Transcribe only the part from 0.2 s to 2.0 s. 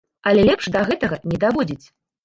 Але лепш да гэтага не даводзіць.